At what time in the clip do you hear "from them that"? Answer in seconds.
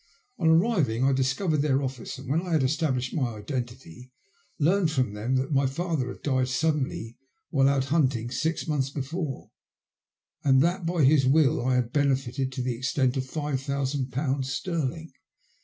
4.89-5.51